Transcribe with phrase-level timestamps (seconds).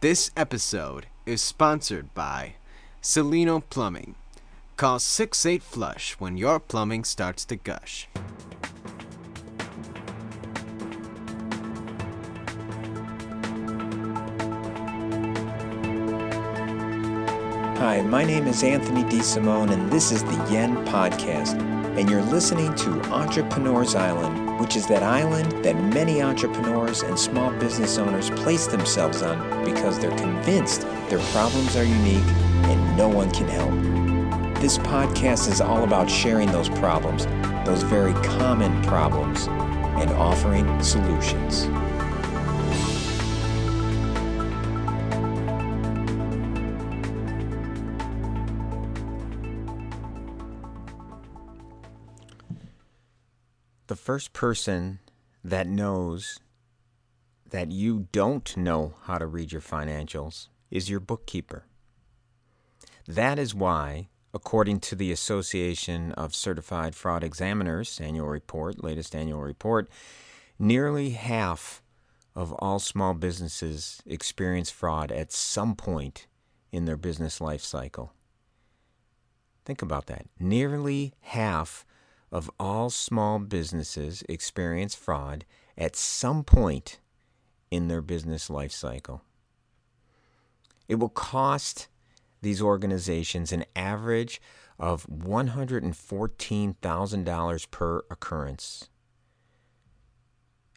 [0.00, 2.54] This episode is sponsored by
[3.02, 4.14] Celino Plumbing.
[4.76, 8.06] Call 68 Flush when your plumbing starts to gush.
[17.78, 21.60] Hi, my name is Anthony DeSimone, and this is the Yen Podcast.
[21.98, 27.50] And you're listening to Entrepreneurs Island, which is that island that many entrepreneurs and small
[27.52, 32.26] business owners place themselves on because they're convinced their problems are unique
[32.64, 33.72] and no one can help.
[34.60, 37.26] This podcast is all about sharing those problems,
[37.64, 41.68] those very common problems, and offering solutions.
[53.88, 54.98] The first person
[55.42, 56.40] that knows
[57.48, 61.64] that you don't know how to read your financials is your bookkeeper.
[63.06, 69.40] That is why, according to the Association of Certified Fraud Examiners annual report, latest annual
[69.40, 69.88] report,
[70.58, 71.82] nearly half
[72.34, 76.26] of all small businesses experience fraud at some point
[76.70, 78.12] in their business life cycle.
[79.64, 80.26] Think about that.
[80.38, 81.86] Nearly half
[82.30, 87.00] of all small businesses experience fraud at some point
[87.70, 89.22] in their business life cycle.
[90.88, 91.88] It will cost
[92.40, 94.40] these organizations an average
[94.78, 98.88] of $114,000 per occurrence.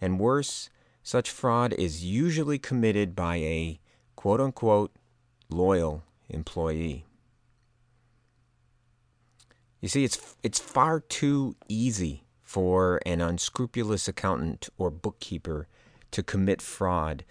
[0.00, 0.70] And worse,
[1.02, 3.80] such fraud is usually committed by a
[4.14, 4.92] quote unquote
[5.50, 7.07] loyal employee.
[9.80, 15.68] You see, it's, it's far too easy for an unscrupulous accountant or bookkeeper
[16.10, 17.24] to commit fraud,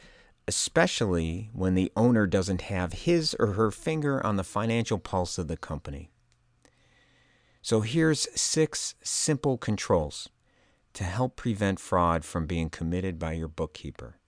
[0.48, 5.48] especially when the owner doesn't have his or her finger on the financial pulse of
[5.48, 6.12] the company.
[7.62, 10.30] So here's six simple controls
[10.94, 14.20] to help prevent fraud from being committed by your bookkeeper.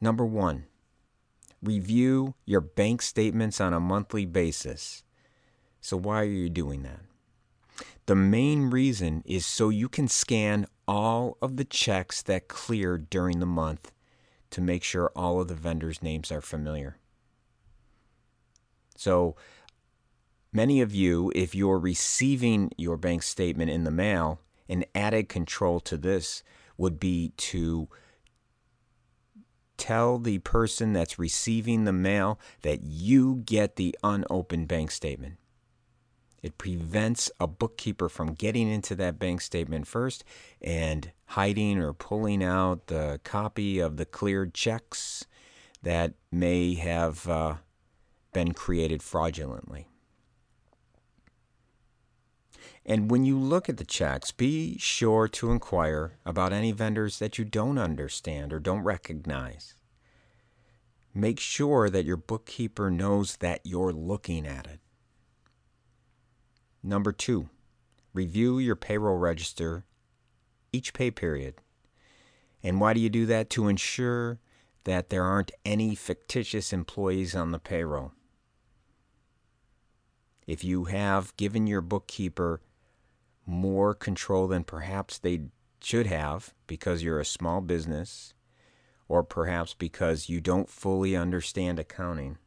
[0.00, 0.66] Number one,
[1.62, 5.02] review your bank statements on a monthly basis.
[5.80, 7.00] So, why are you doing that?
[8.06, 13.38] The main reason is so you can scan all of the checks that cleared during
[13.38, 13.92] the month
[14.50, 16.96] to make sure all of the vendors' names are familiar.
[18.96, 19.36] So,
[20.52, 25.78] many of you, if you're receiving your bank statement in the mail, an added control
[25.80, 26.42] to this
[26.76, 27.88] would be to
[29.76, 35.36] tell the person that's receiving the mail that you get the unopened bank statement.
[36.42, 40.24] It prevents a bookkeeper from getting into that bank statement first
[40.62, 45.26] and hiding or pulling out the copy of the cleared checks
[45.82, 47.56] that may have uh,
[48.32, 49.88] been created fraudulently.
[52.86, 57.36] And when you look at the checks, be sure to inquire about any vendors that
[57.36, 59.74] you don't understand or don't recognize.
[61.12, 64.80] Make sure that your bookkeeper knows that you're looking at it.
[66.82, 67.48] Number two,
[68.12, 69.84] review your payroll register
[70.72, 71.54] each pay period.
[72.62, 73.50] And why do you do that?
[73.50, 74.38] To ensure
[74.84, 78.12] that there aren't any fictitious employees on the payroll.
[80.46, 82.62] If you have given your bookkeeper
[83.44, 85.42] more control than perhaps they
[85.80, 88.34] should have because you're a small business,
[89.08, 92.38] or perhaps because you don't fully understand accounting,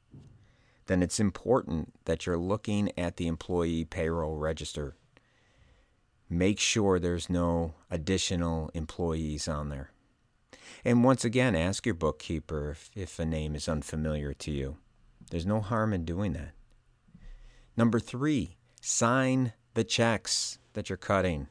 [0.87, 4.95] then it's important that you're looking at the employee payroll register.
[6.29, 9.91] Make sure there's no additional employees on there.
[10.83, 14.77] And once again, ask your bookkeeper if, if a name is unfamiliar to you.
[15.29, 16.53] There's no harm in doing that.
[17.77, 21.47] Number three, sign the checks that you're cutting,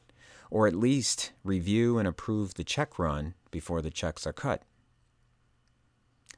[0.49, 4.63] or at least review and approve the check run before the checks are cut.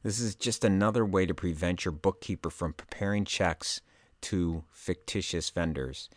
[0.04, 3.80] This is just another way to prevent your bookkeeper from preparing checks
[4.22, 6.10] to fictitious vendors.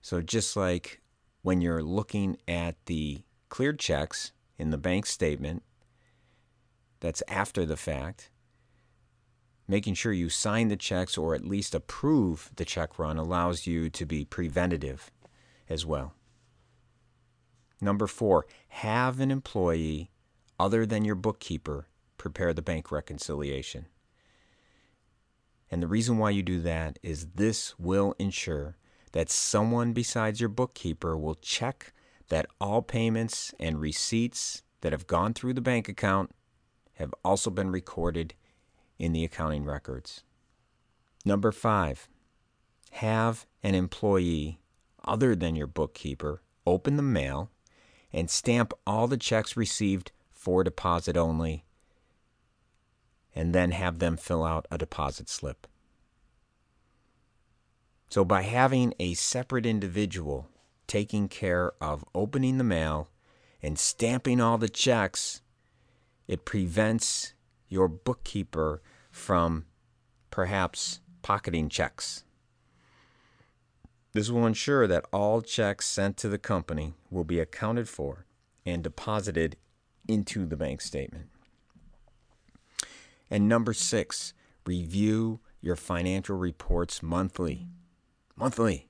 [0.00, 1.02] So, just like
[1.42, 5.62] when you're looking at the cleared checks in the bank statement,
[7.00, 8.30] that's after the fact,
[9.68, 13.90] making sure you sign the checks or at least approve the check run allows you
[13.90, 15.10] to be preventative
[15.68, 16.14] as well.
[17.82, 20.10] Number four, have an employee
[20.58, 21.86] other than your bookkeeper
[22.20, 23.86] prepare the bank reconciliation.
[25.70, 28.76] And the reason why you do that is this will ensure
[29.12, 31.94] that someone besides your bookkeeper will check
[32.28, 36.30] that all payments and receipts that have gone through the bank account
[36.94, 38.34] have also been recorded
[38.98, 40.22] in the accounting records.
[41.24, 42.06] Number five,
[42.92, 44.60] have an employee
[45.04, 47.50] other than your bookkeeper open the mail
[48.12, 51.64] and stamp all the checks received for deposit only,
[53.40, 55.66] and then have them fill out a deposit slip.
[58.10, 60.50] So, by having a separate individual
[60.86, 63.08] taking care of opening the mail
[63.62, 65.40] and stamping all the checks,
[66.28, 67.32] it prevents
[67.66, 69.64] your bookkeeper from
[70.30, 72.24] perhaps pocketing checks.
[74.12, 78.26] This will ensure that all checks sent to the company will be accounted for
[78.66, 79.56] and deposited
[80.06, 81.30] into the bank statement.
[83.30, 84.34] And number six,
[84.66, 87.68] review your financial reports monthly.
[88.36, 88.88] Monthly.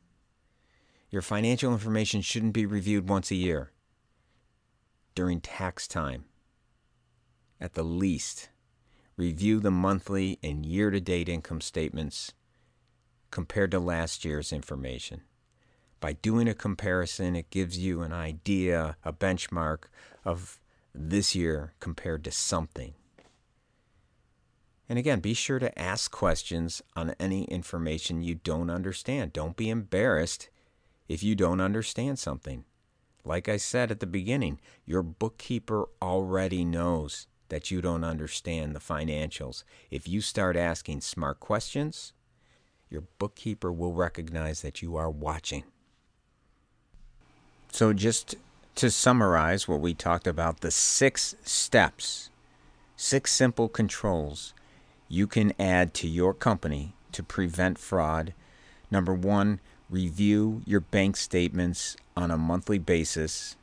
[1.10, 3.72] Your financial information shouldn't be reviewed once a year
[5.14, 6.24] during tax time.
[7.60, 8.48] At the least,
[9.16, 12.32] review the monthly and year to date income statements
[13.30, 15.22] compared to last year's information.
[16.00, 19.84] By doing a comparison, it gives you an idea, a benchmark
[20.24, 20.58] of
[20.94, 22.94] this year compared to something.
[24.90, 29.32] And again, be sure to ask questions on any information you don't understand.
[29.32, 30.50] Don't be embarrassed
[31.08, 32.64] if you don't understand something.
[33.24, 38.80] Like I said at the beginning, your bookkeeper already knows that you don't understand the
[38.80, 39.62] financials.
[39.92, 42.12] If you start asking smart questions,
[42.90, 45.62] your bookkeeper will recognize that you are watching.
[47.70, 48.34] So, just
[48.74, 52.30] to summarize what we talked about, the six steps,
[52.96, 54.52] six simple controls
[55.10, 58.32] you can add to your company to prevent fraud.
[58.90, 59.60] Number one,
[59.90, 63.56] review your bank statements on a monthly basis.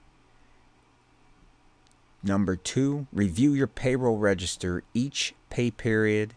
[2.22, 6.34] Number two, review your payroll register each pay period.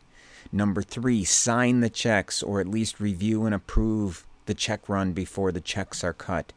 [0.52, 5.50] Number three, sign the checks or at least review and approve the check run before
[5.50, 6.52] the checks are cut.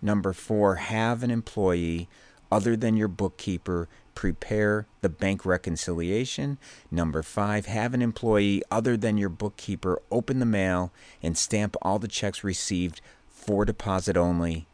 [0.00, 2.08] Number four, have an employee
[2.50, 6.58] other than your bookkeeper prepare the bank reconciliation.
[6.90, 10.92] Number five, have an employee other than your bookkeeper open the mail
[11.22, 14.66] and stamp all the checks received for deposit only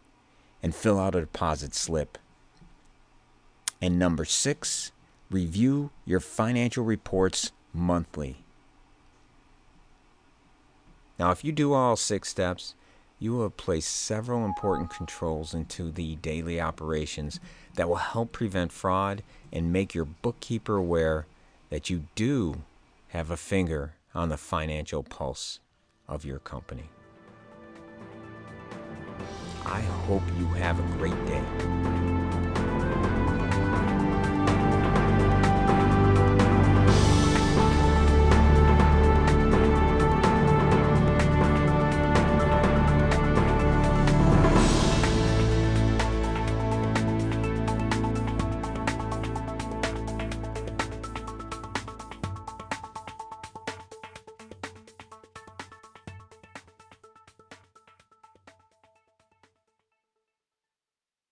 [0.62, 2.19] and fill out a deposit slip.
[3.81, 4.93] And number six,
[5.31, 8.44] review your financial reports monthly.
[11.19, 12.75] Now, if you do all six steps,
[13.19, 17.41] you will have placed several important controls into the daily operations
[17.75, 19.23] that will help prevent fraud
[19.53, 21.26] and make your bookkeeper aware
[21.70, 22.62] that you do
[23.09, 25.61] have a finger on the financial pulse
[26.06, 26.91] of your company.
[29.65, 32.18] I hope you have a great day.